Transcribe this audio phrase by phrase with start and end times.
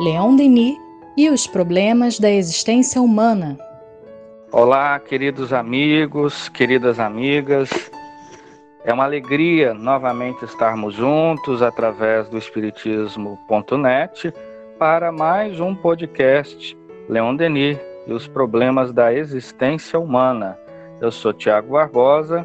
[0.00, 0.76] Leon Denis
[1.16, 3.56] e os problemas da existência humana.
[4.50, 7.70] Olá, queridos amigos, queridas amigas.
[8.84, 14.34] É uma alegria novamente estarmos juntos através do Espiritismo.net
[14.80, 16.76] para mais um podcast
[17.08, 20.58] Leon Denis e os problemas da existência humana.
[21.00, 22.44] Eu sou Tiago Barbosa.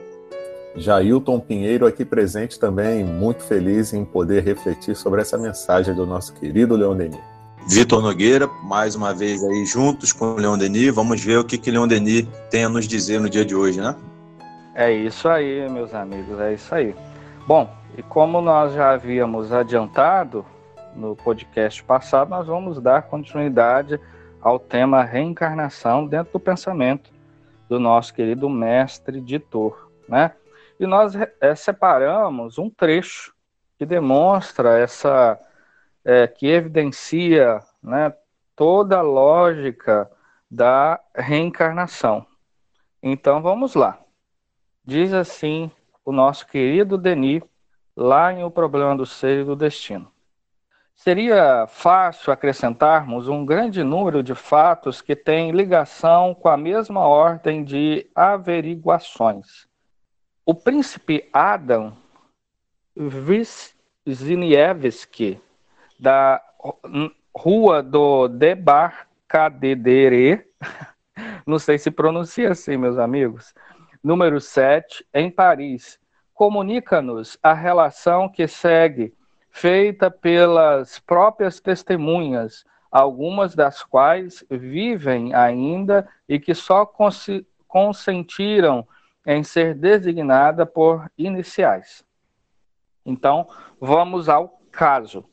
[0.76, 6.32] Jailton Pinheiro aqui presente também, muito feliz em poder refletir sobre essa mensagem do nosso
[6.36, 7.39] querido Leon Denis.
[7.72, 10.92] Vitor Nogueira, mais uma vez aí juntos com o Leon Denis.
[10.92, 13.80] Vamos ver o que, que Leon Denis tem a nos dizer no dia de hoje,
[13.80, 13.96] né?
[14.74, 16.96] É isso aí, meus amigos, é isso aí.
[17.46, 20.44] Bom, e como nós já havíamos adiantado
[20.96, 24.00] no podcast passado, nós vamos dar continuidade
[24.42, 27.12] ao tema reencarnação dentro do pensamento
[27.70, 30.32] do nosso querido mestre Ditor, né?
[30.80, 33.32] E nós é, separamos um trecho
[33.78, 35.40] que demonstra essa
[36.04, 38.14] é, que evidencia né,
[38.56, 40.10] toda a lógica
[40.50, 42.26] da reencarnação.
[43.02, 44.00] Então vamos lá.
[44.84, 45.72] Diz assim
[46.04, 47.44] o nosso querido Denis,
[47.96, 50.12] lá em O Problema do Ser e do Destino.
[50.96, 57.64] Seria fácil acrescentarmos um grande número de fatos que têm ligação com a mesma ordem
[57.64, 59.68] de averiguações.
[60.46, 61.96] O príncipe Adam
[64.06, 65.40] Wisniewski
[66.00, 66.42] da
[67.36, 69.06] Rua do Debarcadere,
[71.46, 73.54] não sei se pronuncia assim, meus amigos,
[74.04, 76.00] número 7, em Paris,
[76.34, 79.14] comunica-nos a relação que segue,
[79.52, 87.28] feita pelas próprias testemunhas, algumas das quais vivem ainda e que só cons
[87.68, 88.88] consentiram
[89.26, 92.04] em ser designada por iniciais.
[93.06, 93.48] Então,
[93.80, 95.26] vamos ao caso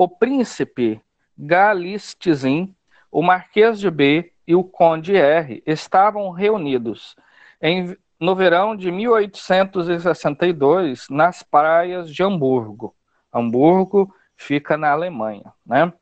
[0.00, 1.00] o príncipe
[1.36, 2.74] Galistzin,
[3.12, 7.14] o Marquês de B e o Conde R estavam reunidos
[7.60, 12.96] em, no verão de 1862 nas praias de Hamburgo.
[13.30, 15.92] Hamburgo fica na Alemanha, né?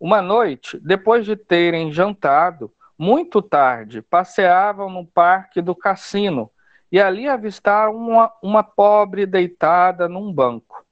[0.00, 6.50] Uma noite, depois de terem jantado, muito tarde, passeavam no parque do cassino
[6.90, 10.83] e ali avistaram uma, uma pobre deitada num banco.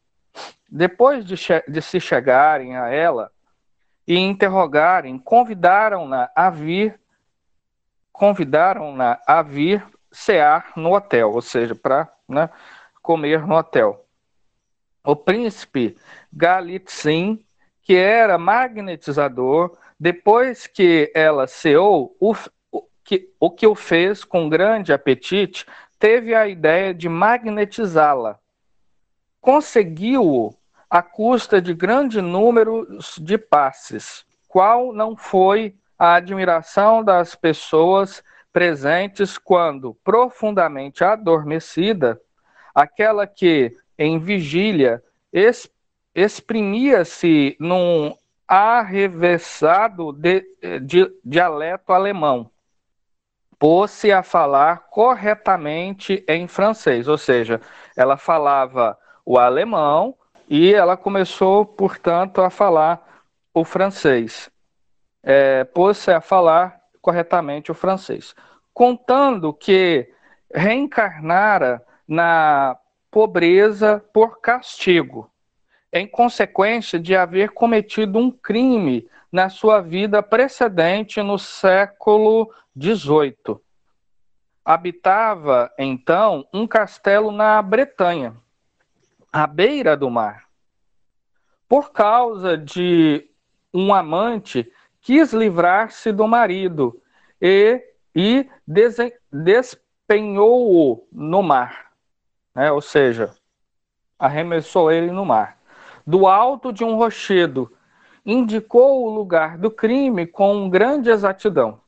[0.74, 1.34] Depois de,
[1.68, 3.30] de se chegarem a ela
[4.08, 6.98] e interrogarem, convidaram-na a vir,
[8.10, 12.48] convidaram-na a vir cear no hotel, ou seja, para né,
[13.02, 14.06] comer no hotel.
[15.04, 15.94] O príncipe
[16.32, 17.44] Galitzin,
[17.82, 22.34] que era magnetizador, depois que ela ceou, o,
[22.70, 25.66] o, que, o que o fez com grande apetite,
[25.98, 28.38] teve a ideia de magnetizá-la.
[29.38, 30.61] Conseguiu-o
[30.92, 32.86] à custa de grande número
[33.16, 38.22] de passes, qual não foi a admiração das pessoas
[38.52, 42.20] presentes quando, profundamente adormecida,
[42.74, 45.02] aquela que, em vigília,
[46.14, 48.14] exprimia-se num
[48.46, 50.44] arrevessado de,
[50.82, 52.50] de, dialeto alemão,
[53.58, 57.62] pôs-se a falar corretamente em francês, ou seja,
[57.96, 60.14] ela falava o alemão
[60.54, 63.24] e ela começou, portanto, a falar
[63.54, 64.50] o francês.
[65.22, 68.34] É, Pôs-se a falar corretamente o francês.
[68.74, 70.12] Contando que
[70.54, 72.76] reencarnara na
[73.10, 75.30] pobreza por castigo,
[75.90, 83.56] em consequência de haver cometido um crime na sua vida precedente no século XVIII.
[84.62, 88.41] Habitava, então, um castelo na Bretanha
[89.32, 90.44] à beira do mar.
[91.68, 93.28] Por causa de
[93.72, 94.70] um amante
[95.00, 97.00] quis livrar-se do marido
[97.40, 97.82] e,
[98.14, 98.48] e
[99.32, 101.92] despenhou-o no mar,
[102.54, 102.70] né?
[102.70, 103.34] ou seja,
[104.18, 105.58] arremessou ele no mar.
[106.06, 107.72] Do alto de um rochedo,
[108.24, 111.80] indicou o lugar do crime com grande exatidão.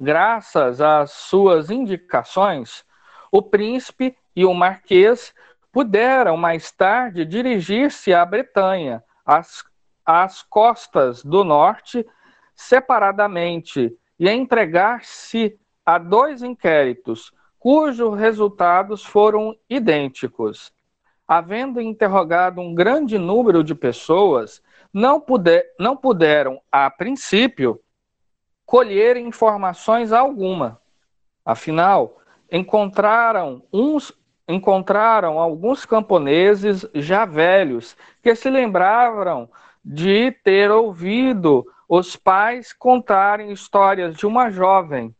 [0.00, 2.84] Graças às suas indicações,
[3.30, 5.34] o príncipe e o marquês
[5.74, 9.64] puderam mais tarde dirigir-se à Bretanha, às,
[10.06, 12.06] às costas do norte,
[12.54, 20.72] separadamente, e entregar-se a dois inquéritos, cujos resultados foram idênticos.
[21.26, 24.62] Havendo interrogado um grande número de pessoas,
[24.92, 27.80] não, puder, não puderam, a princípio,
[28.64, 30.80] colher informações alguma.
[31.44, 32.20] Afinal,
[32.52, 34.12] encontraram uns
[34.46, 39.48] encontraram alguns camponeses já velhos que se lembravam
[39.84, 45.14] de ter ouvido os pais contarem histórias de uma jovem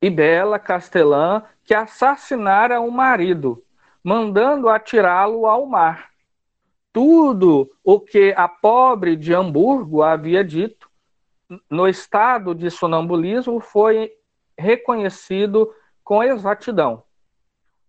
[0.00, 3.62] e bela castelã que assassinara o marido,
[4.02, 6.08] mandando atirá-lo ao mar.
[6.92, 10.88] Tudo o que a pobre de Hamburgo havia dito
[11.70, 14.12] no estado de sonambulismo foi
[14.56, 17.02] reconhecido com exatidão.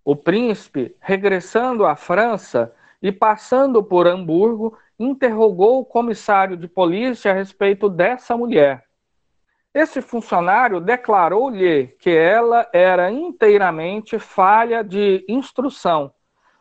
[0.09, 7.35] O príncipe, regressando à França e passando por Hamburgo, interrogou o comissário de polícia a
[7.35, 8.85] respeito dessa mulher.
[9.71, 16.11] Esse funcionário declarou-lhe que ela era inteiramente falha de instrução,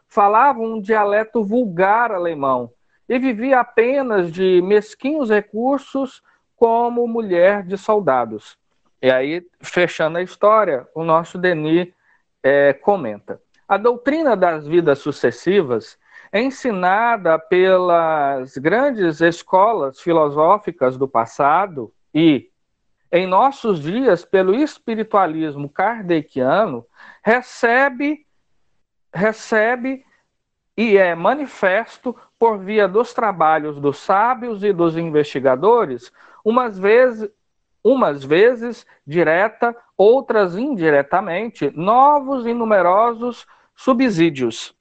[0.07, 2.71] falava um dialeto vulgar alemão
[3.09, 6.23] e vivia apenas de mesquinhos recursos
[6.55, 8.59] como mulher de soldados.
[9.01, 11.97] E aí, fechando a história, o nosso Denis
[12.43, 15.99] é, comenta: a doutrina das vidas sucessivas
[16.33, 22.51] é ensinada pelas grandes escolas filosóficas do passado e,
[23.11, 26.87] em nossos dias, pelo espiritualismo kardeciano,
[27.23, 28.27] recebe,
[29.13, 30.05] recebe
[30.77, 36.13] e é manifesto por via dos trabalhos dos sábios e dos investigadores,
[36.45, 37.29] umas vezes,
[37.83, 44.73] umas vezes direta, outras indiretamente, novos e numerosos subsídios.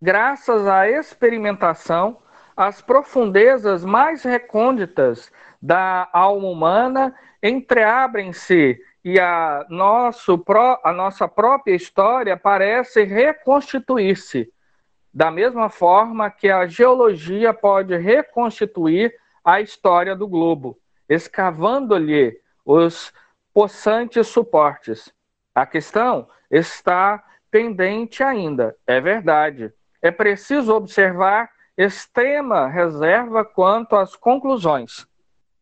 [0.00, 2.18] Graças à experimentação,
[2.56, 5.30] as profundezas mais recônditas
[5.62, 10.42] da alma humana entreabrem-se e a, nosso,
[10.82, 14.52] a nossa própria história parece reconstituir-se,
[15.14, 20.78] da mesma forma que a geologia pode reconstituir a história do globo,
[21.08, 23.12] escavando-lhe os
[23.52, 25.12] possantes suportes.
[25.54, 29.72] A questão está pendente ainda, é verdade
[30.02, 35.06] é preciso observar extrema reserva quanto às conclusões.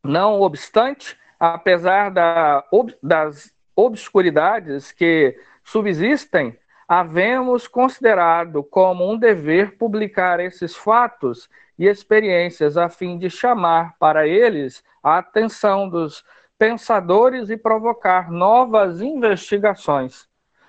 [0.02, 6.58] Não obstante, apesar da, ob, das obscuridades que subsistem,
[6.88, 11.48] havemos considerado como um dever publicar esses fatos
[11.78, 16.24] e experiências a fim de chamar para eles a atenção dos
[16.60, 20.28] pensadores e provocar novas investigações.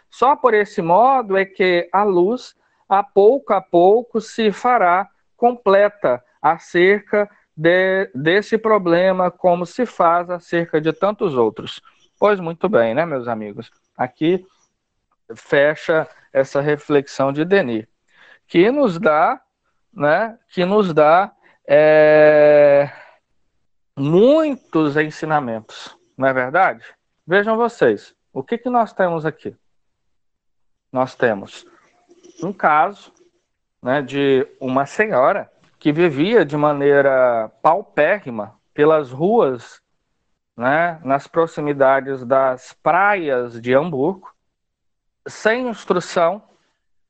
[0.09, 2.55] Só por esse modo é que a luz
[2.87, 10.79] a pouco a pouco se fará completa acerca de, desse problema, como se faz acerca
[10.79, 11.81] de tantos outros.
[12.17, 13.69] Pois muito bem, né, meus amigos?
[13.97, 14.45] Aqui
[15.35, 17.85] fecha essa reflexão de Denis,
[18.47, 19.41] que nos dá,
[19.93, 21.33] né, que nos dá
[21.67, 22.89] é,
[23.97, 26.83] muitos ensinamentos, não é verdade?
[27.25, 29.55] Vejam vocês, o que, que nós temos aqui?
[30.91, 31.65] Nós temos
[32.43, 33.13] um caso
[33.81, 39.81] né, de uma senhora que vivia de maneira paupérrima pelas ruas,
[40.55, 44.31] né, nas proximidades das praias de Hamburgo,
[45.27, 46.43] sem instrução,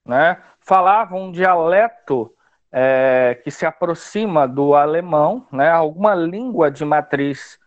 [0.06, 2.34] né, falava um dialeto
[2.72, 7.60] é, que se aproxima do alemão, né, alguma língua de matriz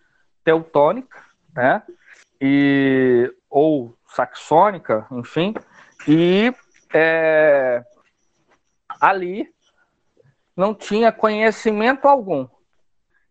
[0.43, 1.23] teutônica,
[1.55, 1.83] né,
[2.41, 5.55] e, ou saxônica, enfim,
[6.09, 6.53] e
[6.93, 7.85] é,
[9.01, 9.53] ali
[10.57, 12.49] não tinha conhecimento algum.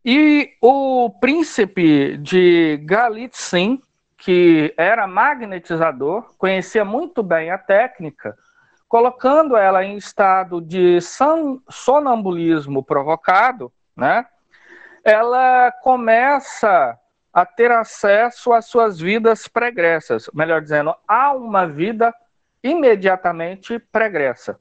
[0.06, 3.82] E o príncipe de Galitzin,
[4.18, 8.38] que era magnetizador, conhecia muito bem a técnica,
[8.94, 11.00] colocando ela em estado de
[11.68, 14.24] sonambulismo provocado, né?
[15.04, 16.96] Ela começa
[17.34, 22.14] a ter acesso às suas vidas pregressas, melhor dizendo, a uma vida
[22.62, 24.60] imediatamente pregressa.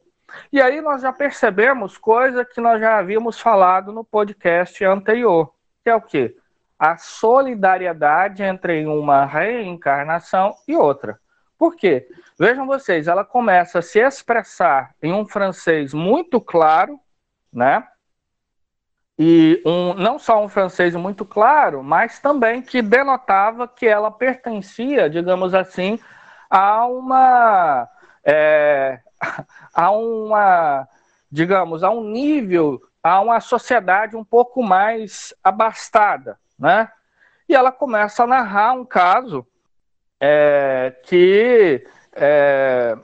[0.50, 5.52] E aí nós já percebemos coisa que nós já havíamos falado no podcast anterior,
[5.84, 6.34] que é o quê?
[6.78, 11.20] A solidariedade entre uma reencarnação e outra.
[11.62, 12.08] Por quê?
[12.36, 16.98] Vejam vocês, ela começa a se expressar em um francês muito claro,
[17.52, 17.86] né?
[19.16, 25.08] E um, não só um francês muito claro, mas também que denotava que ela pertencia,
[25.08, 26.00] digamos assim,
[26.50, 27.88] a uma
[28.24, 28.98] é,
[29.72, 30.88] a uma
[31.30, 36.90] digamos a um nível a uma sociedade um pouco mais abastada, né?
[37.48, 39.46] E ela começa a narrar um caso
[40.24, 42.96] é, que é,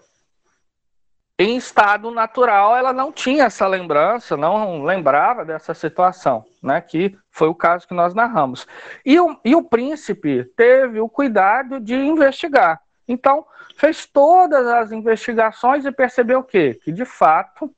[1.37, 6.81] em estado natural ela não tinha essa lembrança, não lembrava dessa situação, né?
[6.81, 8.69] Que foi o caso que nós narramos.
[9.05, 12.81] E o, e o príncipe teve o cuidado de investigar.
[13.09, 13.45] Então,
[13.77, 16.79] fez todas as investigações e percebeu o quê?
[16.85, 17.75] Que, de fato,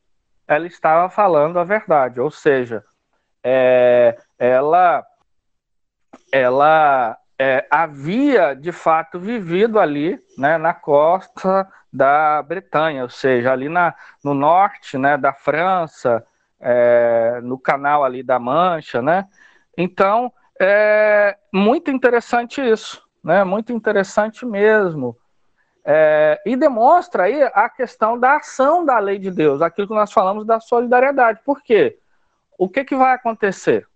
[0.46, 2.20] ela estava falando a verdade.
[2.20, 2.84] Ou seja,
[3.42, 5.02] é, ela,
[6.30, 13.66] ela é, havia de fato vivido ali, né, na costa da Bretanha, ou seja, ali
[13.66, 16.22] na, no norte, né, da França,
[16.60, 19.26] é, no canal ali da Mancha, né?
[19.74, 20.30] Então,
[20.60, 23.42] é muito interessante isso, né?
[23.42, 25.16] Muito interessante mesmo.
[25.82, 30.12] É, e demonstra aí a questão da ação da lei de Deus, aquilo que nós
[30.12, 31.40] falamos da solidariedade.
[31.42, 31.98] Por quê?
[32.58, 33.86] O que, que vai acontecer?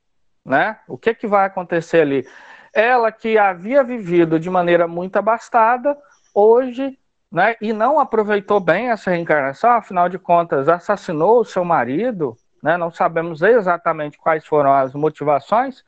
[0.42, 0.78] Né?
[0.88, 2.26] O que, que vai acontecer ali?
[2.74, 5.96] Ela que havia vivido de maneira muito abastada,
[6.34, 6.98] hoje,
[7.30, 12.76] né, e não aproveitou bem essa reencarnação, afinal de contas, assassinou o seu marido, né,
[12.76, 15.84] não sabemos exatamente quais foram as motivações,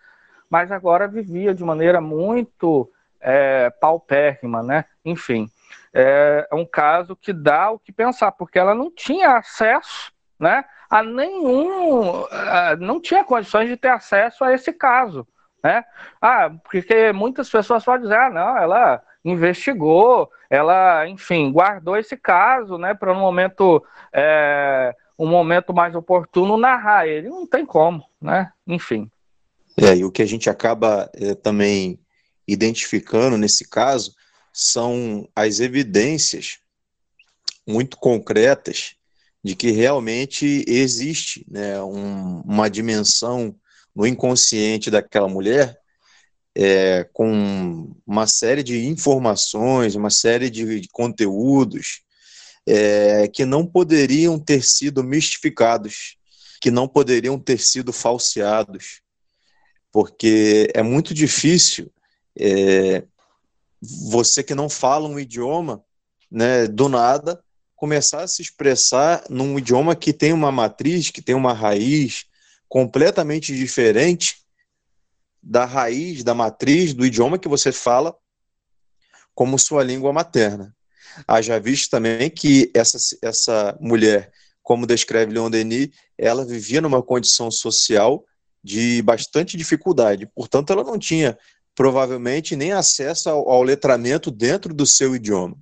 [0.48, 2.88] mas agora vivia de maneira muito
[3.20, 4.84] é, paupérrima, né?
[5.04, 5.50] Enfim,
[5.92, 11.02] é um caso que dá o que pensar, porque ela não tinha acesso, né, a
[11.02, 12.24] nenhum,
[12.78, 15.26] não tinha condições de ter acesso a esse caso,
[15.66, 15.84] né?
[16.22, 22.78] Ah, porque muitas pessoas podem dizer, ah, não, ela investigou, ela, enfim, guardou esse caso,
[22.78, 27.28] né, para um momento, é, um momento mais oportuno narrar ele.
[27.28, 28.52] Não tem como, né?
[28.64, 29.10] Enfim.
[29.76, 31.98] É, e o que a gente acaba é, também
[32.46, 34.14] identificando nesse caso
[34.52, 36.60] são as evidências
[37.66, 38.94] muito concretas
[39.42, 43.54] de que realmente existe né, um, uma dimensão
[43.96, 45.80] no inconsciente daquela mulher
[46.54, 52.02] é, com uma série de informações, uma série de, de conteúdos
[52.66, 56.16] é, que não poderiam ter sido mistificados,
[56.60, 59.02] que não poderiam ter sido falseados,
[59.92, 61.92] porque é muito difícil
[62.38, 63.04] é,
[63.80, 65.84] você que não fala um idioma,
[66.30, 67.42] né, do nada,
[67.74, 72.24] começar a se expressar num idioma que tem uma matriz, que tem uma raiz
[72.68, 74.38] completamente diferente
[75.42, 78.16] da raiz, da matriz, do idioma que você fala
[79.34, 80.74] como sua língua materna.
[81.26, 84.32] Haja visto também que essa, essa mulher,
[84.62, 88.24] como descreve Leon Denis, ela vivia numa condição social
[88.62, 91.38] de bastante dificuldade, portanto, ela não tinha
[91.72, 95.56] provavelmente nem acesso ao, ao letramento dentro do seu idioma.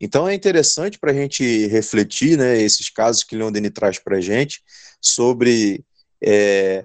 [0.00, 4.18] Então é interessante para a gente refletir, né, esses casos que Leon Denis traz para
[4.18, 4.62] a gente,
[5.00, 5.84] sobre
[6.22, 6.84] é,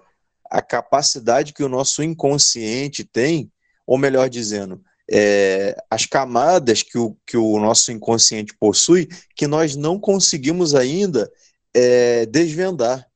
[0.49, 3.51] a capacidade que o nosso inconsciente tem,
[3.85, 9.75] ou melhor dizendo, é, as camadas que o, que o nosso inconsciente possui, que nós
[9.75, 11.31] não conseguimos ainda
[11.73, 13.07] é, desvendar.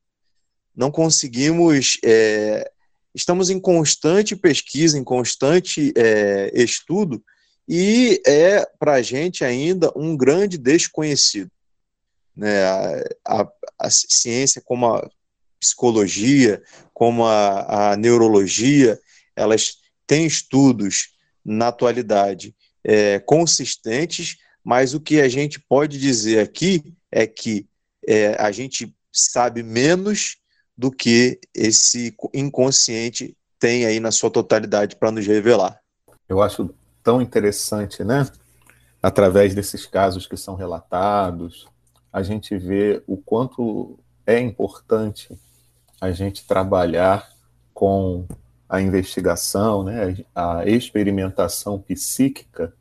[0.76, 2.70] Não conseguimos é,
[3.18, 7.24] estamos em constante pesquisa, em constante é, estudo,
[7.68, 11.50] e é para a gente ainda um grande desconhecido.
[12.36, 12.64] Né?
[12.64, 13.48] A, a,
[13.80, 15.10] a, ciência, como a
[15.60, 16.62] psicologia,
[16.94, 19.00] como a, a neurologia,
[19.36, 21.10] elas têm estudos
[21.44, 27.68] na atualidade é, consistentes, mas o que a gente pode dizer aqui é que
[28.08, 30.38] é, a gente sabe menos
[30.78, 35.80] do que esse inconsciente tem aí na sua totalidade para nos revelar.
[36.30, 36.70] Eu acho
[37.02, 38.30] tão interessante, né?
[39.02, 41.68] Através desses casos que são relatados,
[42.12, 45.38] a gente vê o quanto é importante
[46.00, 47.28] a gente trabalhar
[47.74, 48.26] com
[48.70, 52.74] a investigação, né, a experimentação psíquica,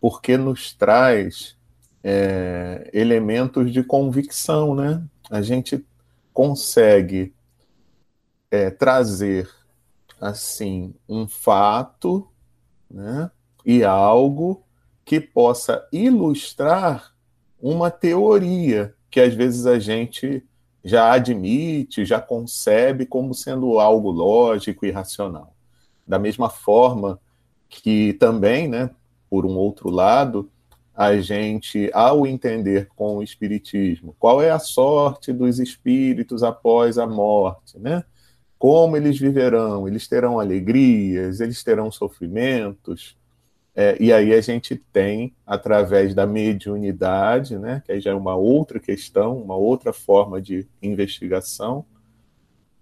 [0.00, 1.56] porque nos traz
[2.02, 5.02] é, elementos de convicção, né?
[5.28, 5.84] A gente
[6.32, 7.34] consegue
[8.48, 9.50] é, trazer
[10.20, 12.28] assim um fato
[12.88, 13.30] né,
[13.64, 14.62] e algo
[15.04, 17.12] que possa ilustrar
[17.60, 20.44] uma teoria que às vezes a gente
[20.86, 25.52] já admite, já concebe como sendo algo lógico e racional.
[26.06, 27.18] Da mesma forma
[27.68, 28.90] que também, né,
[29.28, 30.48] por um outro lado,
[30.94, 37.06] a gente, ao entender com o Espiritismo, qual é a sorte dos espíritos após a
[37.06, 38.04] morte, né?
[38.56, 39.88] Como eles viverão?
[39.88, 43.16] Eles terão alegrias, eles terão sofrimentos.
[43.78, 48.34] É, e aí a gente tem, através da mediunidade, né, que aí já é uma
[48.34, 51.84] outra questão, uma outra forma de investigação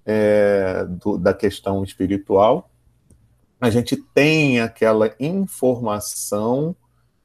[0.06, 2.70] é, do, da questão espiritual,
[3.60, 6.76] a gente tem aquela informação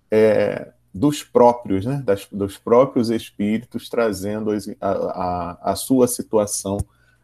[0.10, 4.50] é, dos próprios, né, das, dos próprios espíritos trazendo
[4.82, 6.78] a, a, a sua situação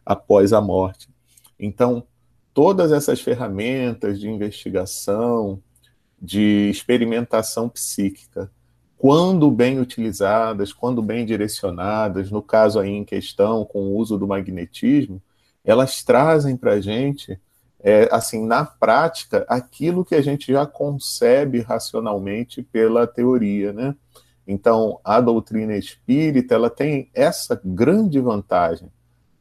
[0.04, 1.08] após a morte.
[1.58, 2.04] Então,
[2.54, 5.60] todas essas ferramentas de investigação,
[6.20, 8.50] de experimentação psíquica,
[8.98, 14.26] quando bem utilizadas, quando bem direcionadas, no caso aí em questão, com o uso do
[14.26, 15.20] magnetismo,
[15.64, 17.38] elas trazem para a gente,
[17.80, 23.94] é, assim, na prática, aquilo que a gente já concebe racionalmente pela teoria, né?
[24.46, 28.88] Então, a doutrina espírita, ela tem essa grande vantagem,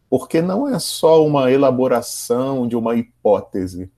[0.10, 3.90] porque não é só uma elaboração de uma hipótese,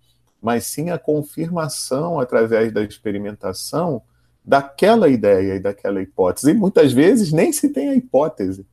[0.47, 4.01] mas sim a confirmação através da experimentação
[4.45, 6.51] daquela ideia e daquela hipótese.
[6.51, 8.65] E muitas vezes nem se tem a hipótese.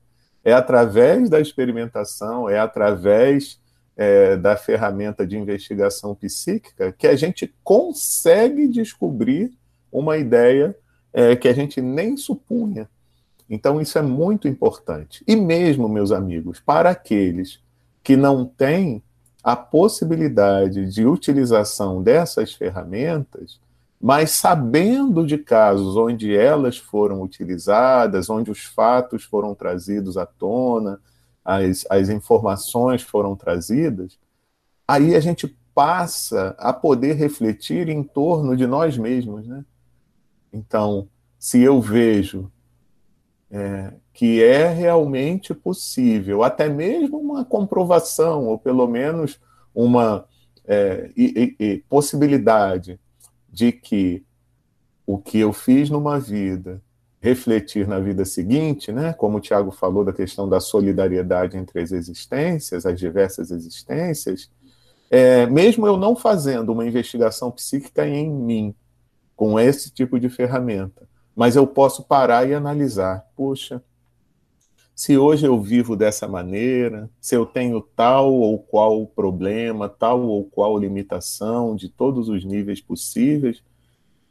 [0.45, 3.61] É através da experimentação, é através
[3.97, 9.51] é, da ferramenta de investigação psíquica que a gente consegue descobrir
[9.91, 10.77] uma ideia
[11.13, 12.89] é, que a gente nem supunha.
[13.51, 15.25] Então, isso é muito importante.
[15.27, 17.59] E mesmo, meus amigos, para aqueles
[18.01, 19.03] que não têm
[19.45, 23.61] a possibilidade de utilização dessas ferramentas,
[24.01, 30.99] mas sabendo de casos onde elas foram utilizadas, onde os fatos foram trazidos à tona,
[31.45, 34.19] as, as informações foram trazidas,
[34.89, 39.47] aí a gente passa a poder refletir em torno de nós mesmos.
[39.47, 39.63] Né?
[40.51, 41.07] Então,
[41.39, 42.51] se eu vejo
[43.55, 49.39] é, que é realmente possível, até mesmo uma comprovação, ou pelo menos
[49.73, 50.27] uma
[50.67, 52.99] é, e, e, possibilidade
[53.49, 54.25] de que
[55.07, 56.83] o que eu fiz numa vida
[57.21, 59.13] refletir na vida seguinte, né?
[59.13, 64.51] Como o Tiago falou da questão da solidariedade entre as existências, as diversas existências,
[65.09, 68.75] é, mesmo eu não fazendo uma investigação psíquica em mim
[69.37, 73.83] com esse tipo de ferramenta, mas eu posso parar e analisar, puxa,
[74.95, 80.45] se hoje eu vivo dessa maneira, se eu tenho tal ou qual problema, tal ou
[80.45, 83.63] qual limitação de todos os níveis possíveis,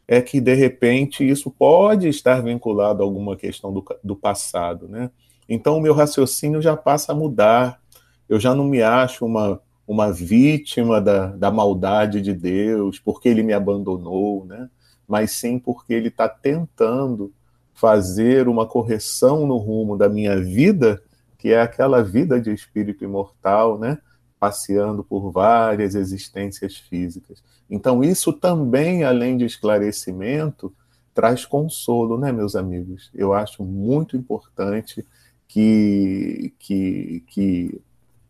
[0.08, 5.12] é que de repente isso pode estar vinculado a alguma questão do, do passado, né?
[5.48, 7.82] Então o meu raciocínio já passa a mudar.
[8.30, 13.44] Eu já não me acho uma, uma vítima da, da maldade de Deus porque ele
[13.44, 14.70] me abandonou, né?
[15.08, 17.32] Mas sim porque ele está tentando
[17.74, 21.02] fazer uma correção no rumo da minha vida,
[21.38, 23.98] que é aquela vida de espírito imortal, né?
[24.40, 27.44] Passeando por várias existências físicas.
[27.70, 30.74] Então, isso também, além de esclarecimento,
[31.14, 33.10] traz consolo, né, meus amigos?
[33.14, 35.06] Eu acho muito importante
[35.48, 37.82] que, que, que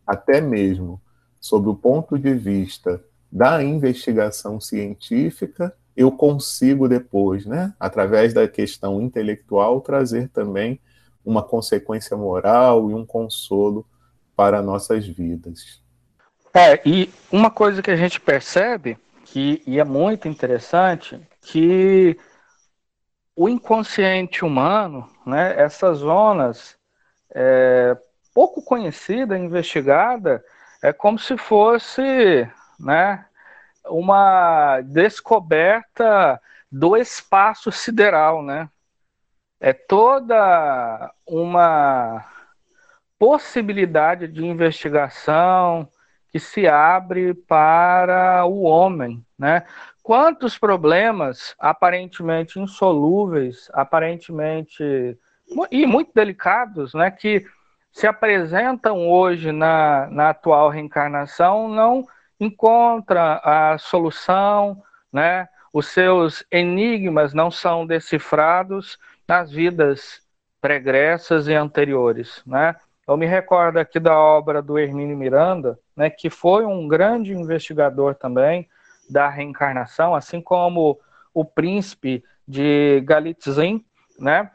[0.06, 1.00] até mesmo
[1.40, 9.00] sob o ponto de vista da investigação científica, eu consigo depois, né, através da questão
[9.00, 10.80] intelectual, trazer também
[11.24, 13.86] uma consequência moral e um consolo
[14.36, 15.82] para nossas vidas.
[16.52, 22.16] É, e uma coisa que a gente percebe, que, e é muito interessante, que
[23.34, 26.76] o inconsciente humano, né, essas zonas
[27.34, 27.96] é,
[28.32, 30.44] pouco conhecida, investigada,
[30.82, 33.24] é como se fosse, né,
[33.86, 38.68] uma descoberta do espaço sideral, né?
[39.60, 42.24] É toda uma
[43.18, 45.88] possibilidade de investigação
[46.30, 49.64] que se abre para o homem, né?
[50.02, 55.16] Quantos problemas aparentemente insolúveis, aparentemente
[55.70, 57.44] e muito delicados, né, que
[57.92, 62.04] se apresentam hoje na, na atual reencarnação não
[62.38, 65.48] encontra a solução, né?
[65.72, 70.20] Os seus enigmas não são decifrados nas vidas
[70.60, 72.76] pregressas e anteriores, né?
[73.06, 78.14] Eu me recordo aqui da obra do Hermínio Miranda, né, que foi um grande investigador
[78.14, 78.66] também
[79.10, 80.98] da reencarnação, assim como
[81.34, 83.84] o príncipe de Galitzin,
[84.18, 84.50] né,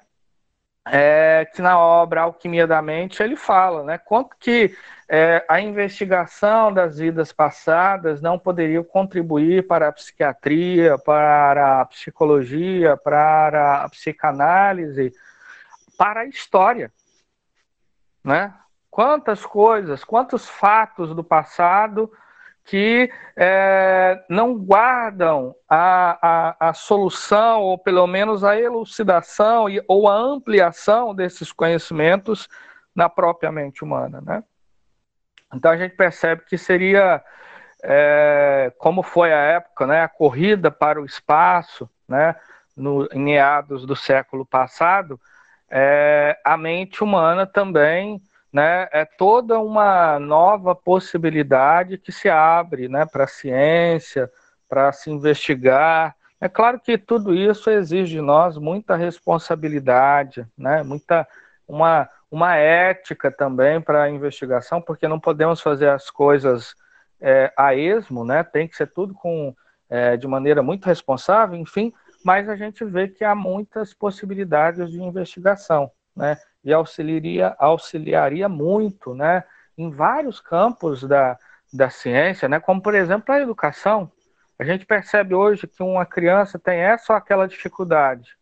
[0.87, 4.75] é, que na obra Alquimia da Mente ele fala, né, quanto que
[5.07, 12.95] é, a investigação das vidas passadas não poderia contribuir para a psiquiatria, para a psicologia,
[12.95, 15.11] para a psicanálise,
[15.97, 16.91] para a história,
[18.23, 18.53] né?
[18.89, 22.11] Quantas coisas, quantos fatos do passado
[22.69, 26.19] que é, não guardam a,
[26.59, 32.47] a, a, solução, ou pelo menos a elucidação e, ou a ampliação desses conhecimentos
[32.93, 34.21] na própria mente humana.
[34.21, 34.43] Né?
[35.51, 37.23] Então a gente percebe que seria,
[37.83, 42.35] é, como foi a época, né, a corrida para o espaço, né,
[42.77, 45.19] no, em meados do século passado,
[45.71, 53.05] é, a mente humana também né, é toda uma nova possibilidade que se abre né,
[53.05, 54.29] para a ciência,
[54.67, 56.15] para se investigar.
[56.41, 61.27] É claro que tudo isso exige de nós muita responsabilidade, né, muita,
[61.67, 66.75] uma, uma ética também para a investigação, porque não podemos fazer as coisas
[67.21, 68.43] é, a esmo, né?
[68.43, 69.53] Tem que ser tudo com
[69.89, 71.93] é, de maneira muito responsável, enfim.
[72.23, 76.37] Mas a gente vê que há muitas possibilidades de investigação, né?
[76.69, 79.43] E auxiliaria, auxiliaria muito, né?
[79.75, 81.37] Em vários campos da,
[81.73, 82.59] da ciência, né?
[82.59, 84.11] Como por exemplo a educação.
[84.59, 88.35] A gente percebe hoje que uma criança tem essa ou aquela dificuldade,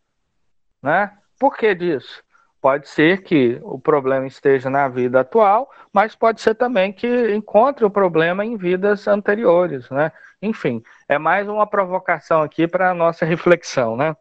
[0.82, 1.12] né?
[1.38, 2.22] Por que disso?
[2.60, 7.84] Pode ser que o problema esteja na vida atual, mas pode ser também que encontre
[7.84, 10.12] o problema em vidas anteriores, né?
[10.42, 14.14] Enfim, é mais uma provocação aqui para a nossa reflexão, né?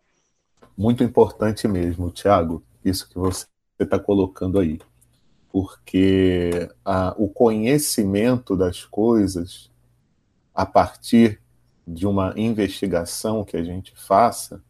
[0.77, 3.47] Muito importante mesmo, Tiago, isso que você
[3.83, 4.79] está colocando aí.
[5.49, 9.71] Porque a, o conhecimento das coisas,
[10.53, 11.41] a partir
[11.87, 14.61] de uma investigação que a gente faça,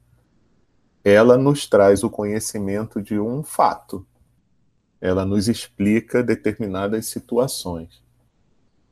[1.03, 4.05] ela nos traz o conhecimento de um fato.
[4.99, 8.01] Ela nos explica determinadas situações.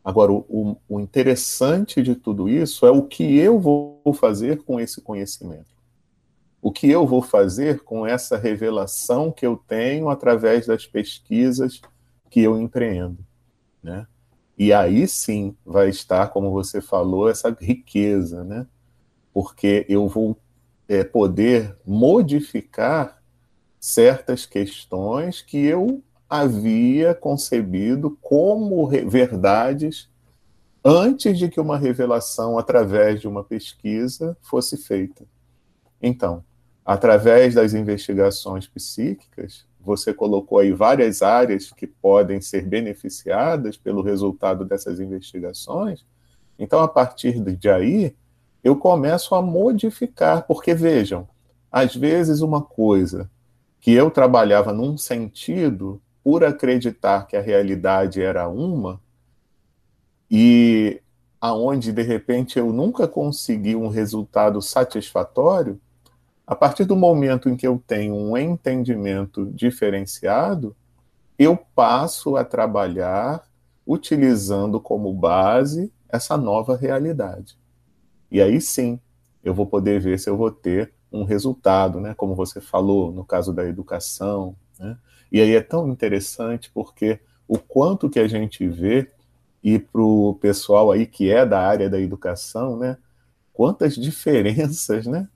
[0.03, 5.01] Agora, o, o, interessante de tudo isso é o que eu vou fazer com esse
[5.01, 5.74] conhecimento.
[6.65, 11.79] O que eu vou fazer com essa revelação que eu tenho através das pesquisas
[12.27, 13.23] que eu empreendo,
[13.83, 14.07] né?
[14.57, 18.65] E aí sim vai estar, como você falou, essa riqueza, né?
[19.31, 20.35] Porque eu vou
[20.89, 23.21] é, poder modificar
[23.79, 30.09] certas questões que eu havia concebido como verdades
[30.83, 35.27] antes de que uma revelação através de uma pesquisa fosse feita.
[36.01, 36.43] Então,
[36.85, 44.63] através das investigações psíquicas, você colocou aí várias áreas que podem ser beneficiadas pelo resultado
[44.63, 46.05] dessas investigações.
[46.57, 48.15] Então, a partir de aí,
[48.63, 51.27] eu começo a modificar, porque vejam,
[51.71, 53.29] às vezes uma coisa
[53.79, 58.99] que eu trabalhava num sentido, por acreditar que a realidade era uma,
[60.29, 60.99] e
[61.39, 65.79] aonde de repente eu nunca consegui um resultado satisfatório,
[66.47, 70.75] a partir do momento em que eu tenho um entendimento diferenciado,
[71.37, 73.43] eu passo a trabalhar
[73.85, 77.57] utilizando como base essa nova realidade.
[78.31, 78.99] E aí sim,
[79.43, 82.13] eu vou poder ver se eu vou ter um resultado, né?
[82.15, 84.97] Como você falou, no caso da educação, né?
[85.31, 89.11] E aí é tão interessante porque o quanto que a gente vê
[89.63, 92.97] e para o pessoal aí que é da área da educação, né?
[93.53, 95.27] Quantas diferenças, né?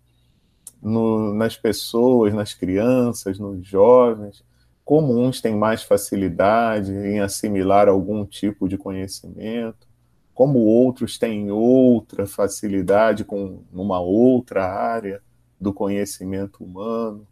[0.82, 4.44] No, nas pessoas, nas crianças, nos jovens,
[4.86, 9.88] como uns têm mais facilidade em assimilar algum tipo de conhecimento,
[10.34, 15.22] como outros têm outra facilidade com uma outra área
[15.60, 17.28] do conhecimento humano,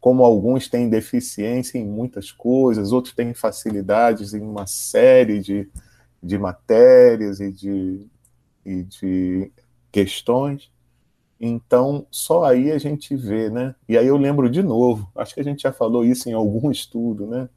[0.00, 5.68] como alguns têm deficiência em muitas coisas, outros têm facilidades em uma série de,
[6.22, 8.06] de matérias e de,
[8.64, 9.50] e de
[9.90, 10.70] questões.
[11.40, 13.74] Então, só aí a gente vê, né?
[13.88, 16.70] E aí eu lembro de novo, acho que a gente já falou isso em algum
[16.72, 17.48] estudo, né?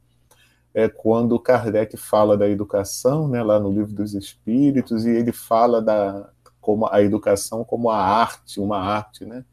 [0.74, 5.80] é quando Kardec fala da educação, né, lá no livro dos Espíritos, e ele fala
[5.80, 6.28] da
[6.60, 9.44] como a educação como a arte, uma arte, né,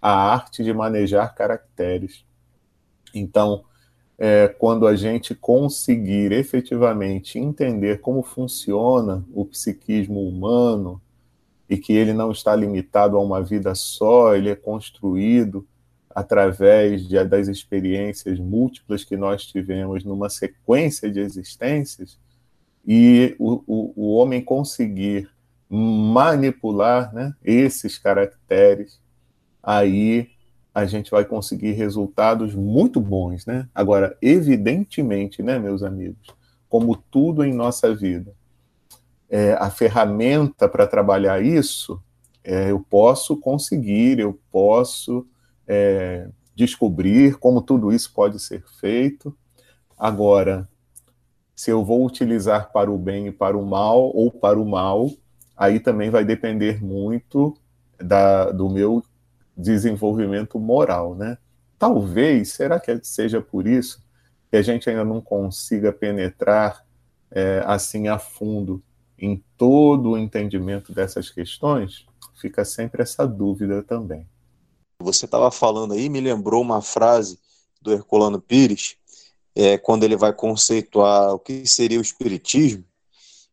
[0.00, 2.24] a arte de manejar caracteres.
[3.14, 3.64] Então,
[4.16, 11.02] é, quando a gente conseguir efetivamente entender como funciona o psiquismo humano
[11.70, 15.64] e que ele não está limitado a uma vida só, ele é construído
[16.12, 22.18] através de, das experiências múltiplas que nós tivemos numa sequência de existências,
[22.84, 25.30] e o, o, o homem conseguir
[25.68, 29.00] manipular né, esses caracteres,
[29.62, 30.28] aí
[30.74, 33.46] a gente vai conseguir resultados muito bons.
[33.46, 33.68] Né?
[33.72, 36.34] Agora, evidentemente, né, meus amigos,
[36.68, 38.34] como tudo em nossa vida,
[39.30, 42.02] é, a ferramenta para trabalhar isso,
[42.42, 45.24] é, eu posso conseguir, eu posso
[45.68, 49.34] é, descobrir como tudo isso pode ser feito.
[49.96, 50.68] Agora,
[51.54, 55.08] se eu vou utilizar para o bem e para o mal, ou para o mal,
[55.56, 57.56] aí também vai depender muito
[57.98, 59.04] da, do meu
[59.56, 61.38] desenvolvimento moral, né?
[61.78, 64.02] Talvez, será que seja por isso
[64.50, 66.84] que a gente ainda não consiga penetrar
[67.30, 68.82] é, assim a fundo
[69.20, 72.06] em todo o entendimento dessas questões?
[72.40, 74.26] Fica sempre essa dúvida também.
[75.00, 77.38] Você estava falando aí, me lembrou uma frase
[77.80, 78.96] do Herculano Pires,
[79.54, 82.84] é, quando ele vai conceituar o que seria o espiritismo,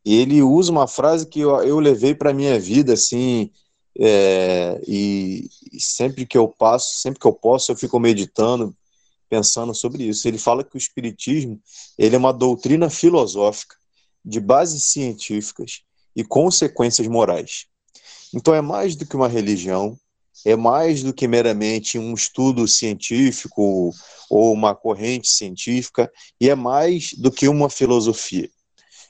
[0.06, 3.52] e ele usa uma frase que eu, eu levei para minha vida, assim,
[4.00, 8.76] é, e, e, sempre que eu passo, sempre que eu posso, eu fico meditando
[9.30, 10.28] pensando sobre isso.
[10.28, 11.62] Ele fala que o espiritismo
[11.98, 13.76] ele é uma doutrina filosófica
[14.28, 15.82] de bases científicas
[16.16, 17.66] e consequências morais.
[18.34, 19.98] Então é mais do que uma religião,
[20.46, 23.92] é mais do que meramente um estudo científico
[24.30, 28.50] ou uma corrente científica, e é mais do que uma filosofia.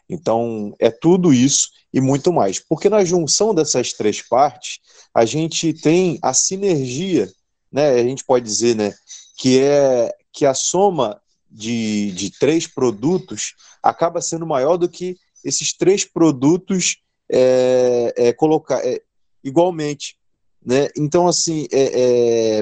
[0.09, 2.59] Então, é tudo isso e muito mais.
[2.59, 4.79] Porque na junção dessas três partes,
[5.13, 7.29] a gente tem a sinergia,
[7.71, 7.89] né?
[7.89, 8.93] A gente pode dizer, né,
[9.37, 15.73] que é que a soma de, de três produtos acaba sendo maior do que esses
[15.73, 16.97] três produtos
[17.29, 19.01] é, é, colocar é,
[19.43, 20.17] igualmente.
[20.63, 20.89] Né?
[20.97, 22.61] Então, assim, é,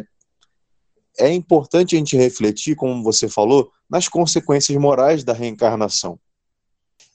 [1.18, 6.20] é, é importante a gente refletir, como você falou, nas consequências morais da reencarnação.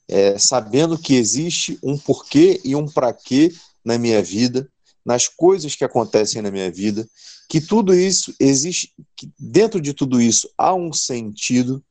[0.09, 3.53] É, sabendo que existe um porquê e um para quê
[3.85, 4.69] na minha vida,
[5.05, 7.09] nas coisas que acontecem na minha vida,
[7.49, 11.83] que tudo isso existe, que dentro de tudo isso há um sentido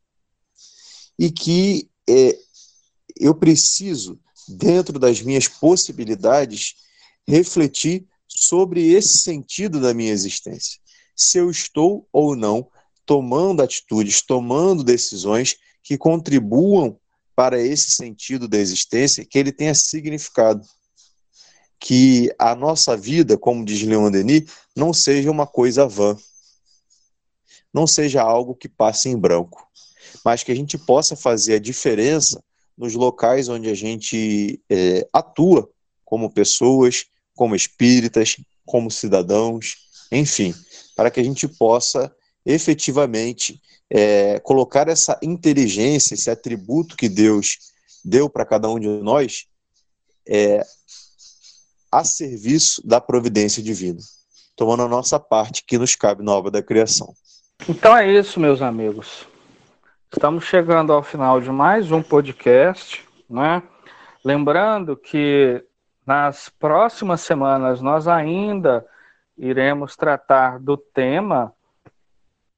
[1.17, 2.37] e que é,
[3.19, 6.75] eu preciso, dentro das minhas possibilidades,
[7.27, 10.79] refletir sobre esse sentido da minha existência.
[11.15, 12.69] Se eu estou ou não
[13.05, 16.99] tomando atitudes, tomando decisões que contribuam
[17.35, 20.65] para esse sentido da existência, que ele tenha significado.
[21.79, 26.17] Que a nossa vida, como diz Leon Denis, não seja uma coisa vã,
[27.73, 29.67] não seja algo que passe em branco,
[30.25, 32.43] mas que a gente possa fazer a diferença
[32.77, 35.69] nos locais onde a gente é, atua
[36.03, 39.75] como pessoas, como espíritas, como cidadãos,
[40.11, 40.53] enfim,
[40.95, 42.13] para que a gente possa
[42.45, 47.57] efetivamente é, colocar essa inteligência, esse atributo que Deus
[48.03, 49.45] deu para cada um de nós,
[50.27, 50.65] é,
[51.91, 53.99] a serviço da providência divina,
[54.55, 57.13] tomando a nossa parte que nos cabe na obra da criação.
[57.67, 59.27] Então é isso, meus amigos.
[60.11, 63.61] Estamos chegando ao final de mais um podcast, né?
[64.23, 65.63] Lembrando que
[66.09, 68.83] nas próximas semanas, nós ainda
[69.37, 71.53] iremos tratar do tema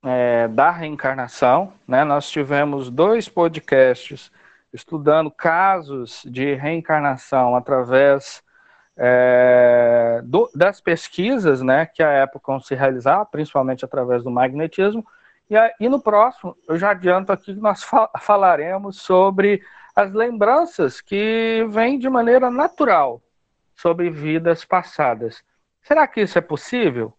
[0.01, 1.73] é, da reencarnação.
[1.85, 2.05] Né?
[2.05, 4.31] Nós tivemos dois podcasts
[4.71, 8.41] estudando casos de reencarnação através
[9.03, 15.03] é, do, das pesquisas né, que a época se realizar, principalmente através do magnetismo.
[15.49, 19.59] E, e no próximo, eu já adianto aqui que nós fal falaremos sobre
[19.95, 23.19] as lembranças que vêm de maneira natural
[23.75, 25.43] sobre vidas passadas.
[25.81, 27.11] Será que isso é possível?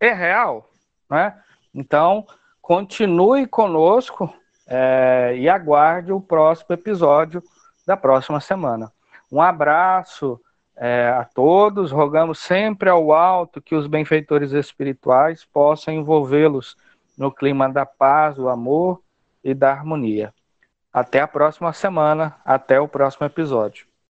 [0.00, 0.70] É real?
[1.10, 1.38] Né?
[1.74, 2.26] Então,
[2.62, 4.32] continue conosco
[4.66, 7.42] é, e aguarde o próximo episódio
[7.86, 8.90] da próxima semana.
[9.30, 10.40] Um abraço
[10.80, 16.76] é, a todos, rogamos sempre ao alto que os benfeitores espirituais possam envolvê-los
[17.16, 19.02] no clima da paz, do amor
[19.42, 20.32] e da harmonia.
[20.92, 23.87] Até a próxima semana, até o próximo episódio.